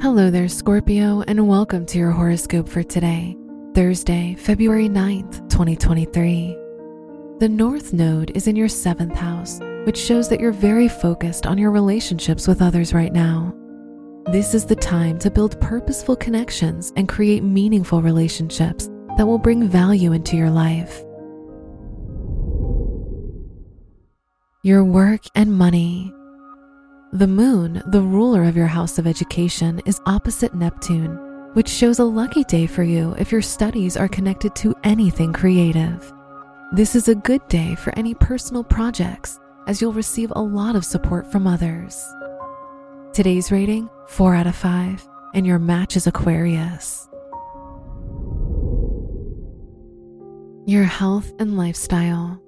Hello 0.00 0.30
there, 0.30 0.46
Scorpio, 0.46 1.22
and 1.26 1.48
welcome 1.48 1.84
to 1.86 1.98
your 1.98 2.12
horoscope 2.12 2.68
for 2.68 2.84
today, 2.84 3.36
Thursday, 3.74 4.36
February 4.38 4.88
9th, 4.88 5.50
2023. 5.50 6.56
The 7.40 7.48
North 7.48 7.92
Node 7.92 8.30
is 8.36 8.46
in 8.46 8.54
your 8.54 8.68
seventh 8.68 9.16
house, 9.16 9.58
which 9.86 9.98
shows 9.98 10.28
that 10.28 10.38
you're 10.38 10.52
very 10.52 10.86
focused 10.86 11.48
on 11.48 11.58
your 11.58 11.72
relationships 11.72 12.46
with 12.46 12.62
others 12.62 12.94
right 12.94 13.12
now. 13.12 13.52
This 14.26 14.54
is 14.54 14.64
the 14.64 14.76
time 14.76 15.18
to 15.18 15.32
build 15.32 15.60
purposeful 15.60 16.14
connections 16.14 16.92
and 16.94 17.08
create 17.08 17.42
meaningful 17.42 18.00
relationships 18.00 18.88
that 19.16 19.26
will 19.26 19.36
bring 19.36 19.66
value 19.66 20.12
into 20.12 20.36
your 20.36 20.50
life. 20.50 21.02
Your 24.62 24.84
work 24.84 25.22
and 25.34 25.52
money. 25.52 26.14
The 27.14 27.26
moon, 27.26 27.82
the 27.86 28.02
ruler 28.02 28.44
of 28.44 28.54
your 28.54 28.66
house 28.66 28.98
of 28.98 29.06
education, 29.06 29.80
is 29.86 29.98
opposite 30.04 30.54
Neptune, 30.54 31.16
which 31.54 31.66
shows 31.66 32.00
a 32.00 32.04
lucky 32.04 32.44
day 32.44 32.66
for 32.66 32.82
you 32.82 33.14
if 33.18 33.32
your 33.32 33.40
studies 33.40 33.96
are 33.96 34.08
connected 34.08 34.54
to 34.56 34.74
anything 34.84 35.32
creative. 35.32 36.12
This 36.72 36.94
is 36.94 37.08
a 37.08 37.14
good 37.14 37.40
day 37.48 37.74
for 37.76 37.98
any 37.98 38.12
personal 38.12 38.62
projects, 38.62 39.40
as 39.66 39.80
you'll 39.80 39.94
receive 39.94 40.30
a 40.36 40.42
lot 40.42 40.76
of 40.76 40.84
support 40.84 41.32
from 41.32 41.46
others. 41.46 42.04
Today's 43.14 43.50
rating 43.50 43.88
4 44.08 44.34
out 44.34 44.46
of 44.46 44.54
5, 44.54 45.08
and 45.32 45.46
your 45.46 45.58
match 45.58 45.96
is 45.96 46.06
Aquarius. 46.06 47.08
Your 50.66 50.84
health 50.84 51.32
and 51.38 51.56
lifestyle. 51.56 52.38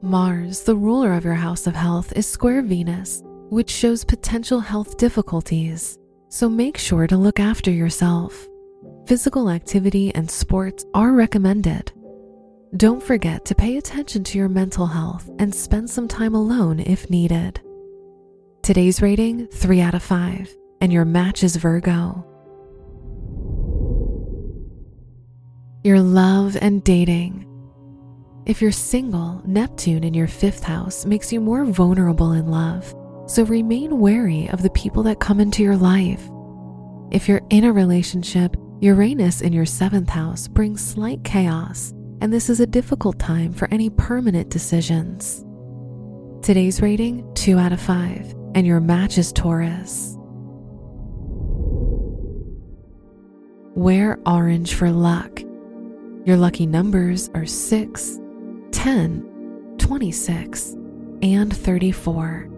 Mars, 0.00 0.62
the 0.62 0.76
ruler 0.76 1.12
of 1.12 1.24
your 1.24 1.34
house 1.34 1.66
of 1.66 1.76
health, 1.76 2.14
is 2.16 2.26
square 2.26 2.62
Venus 2.62 3.22
which 3.50 3.70
shows 3.70 4.04
potential 4.04 4.60
health 4.60 4.96
difficulties, 4.98 5.98
so 6.28 6.48
make 6.48 6.76
sure 6.76 7.06
to 7.06 7.16
look 7.16 7.40
after 7.40 7.70
yourself. 7.70 8.46
Physical 9.06 9.48
activity 9.48 10.14
and 10.14 10.30
sports 10.30 10.84
are 10.92 11.12
recommended. 11.12 11.90
Don't 12.76 13.02
forget 13.02 13.46
to 13.46 13.54
pay 13.54 13.78
attention 13.78 14.22
to 14.24 14.38
your 14.38 14.50
mental 14.50 14.86
health 14.86 15.30
and 15.38 15.54
spend 15.54 15.88
some 15.88 16.06
time 16.06 16.34
alone 16.34 16.80
if 16.80 17.08
needed. 17.08 17.60
Today's 18.62 19.00
rating 19.00 19.46
3 19.46 19.80
out 19.80 19.94
of 19.94 20.02
5, 20.02 20.54
and 20.82 20.92
your 20.92 21.06
match 21.06 21.42
is 21.42 21.56
Virgo. 21.56 22.26
Your 25.82 26.00
love 26.00 26.58
and 26.60 26.84
dating. 26.84 27.46
If 28.44 28.60
you're 28.60 28.72
single, 28.72 29.40
Neptune 29.46 30.04
in 30.04 30.12
your 30.12 30.26
fifth 30.26 30.64
house 30.64 31.06
makes 31.06 31.32
you 31.32 31.40
more 31.40 31.64
vulnerable 31.64 32.32
in 32.32 32.48
love 32.48 32.94
so 33.28 33.44
remain 33.44 34.00
wary 34.00 34.48
of 34.48 34.62
the 34.62 34.70
people 34.70 35.02
that 35.02 35.20
come 35.20 35.38
into 35.38 35.62
your 35.62 35.76
life. 35.76 36.22
If 37.10 37.28
you're 37.28 37.42
in 37.50 37.64
a 37.64 37.72
relationship, 37.72 38.56
Uranus 38.80 39.42
in 39.42 39.52
your 39.52 39.66
seventh 39.66 40.08
house 40.08 40.48
brings 40.48 40.84
slight 40.84 41.22
chaos, 41.24 41.92
and 42.22 42.32
this 42.32 42.48
is 42.48 42.60
a 42.60 42.66
difficult 42.66 43.18
time 43.18 43.52
for 43.52 43.68
any 43.70 43.90
permanent 43.90 44.48
decisions. 44.48 45.44
Today's 46.42 46.80
rating 46.80 47.30
2 47.34 47.58
out 47.58 47.72
of 47.72 47.80
5, 47.80 48.34
and 48.54 48.66
your 48.66 48.80
match 48.80 49.18
is 49.18 49.30
Taurus. 49.32 50.16
Wear 53.74 54.18
orange 54.24 54.74
for 54.74 54.90
luck. 54.90 55.42
Your 56.24 56.38
lucky 56.38 56.66
numbers 56.66 57.28
are 57.34 57.46
6, 57.46 58.18
10, 58.72 59.74
26, 59.78 60.76
and 61.22 61.54
34. 61.54 62.57